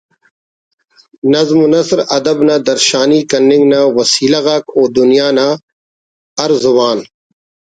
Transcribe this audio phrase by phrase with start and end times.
[1.33, 5.47] نظم و نثر ادب نا درشانی کننگ نا وسیلہ غاک ءُ دنیا نا
[6.39, 6.97] ہر زبان